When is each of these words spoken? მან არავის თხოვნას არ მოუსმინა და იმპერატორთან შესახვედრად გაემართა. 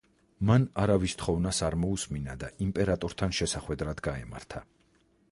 მან 0.49 0.63
არავის 0.83 1.13
თხოვნას 1.23 1.59
არ 1.67 1.75
მოუსმინა 1.83 2.35
და 2.43 2.49
იმპერატორთან 2.67 3.35
შესახვედრად 3.41 4.01
გაემართა. 4.09 4.63